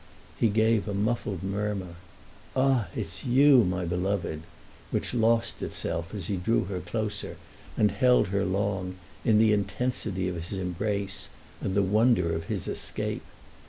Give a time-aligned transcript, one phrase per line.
[0.39, 1.93] He gave a muffled murmur:
[2.55, 4.41] "Ah, it's you, my beloved!"
[4.89, 7.23] which lost itself as he drew her close
[7.77, 11.29] and held her long, in the intensity of his embrace
[11.61, 13.21] and the wonder of his escape.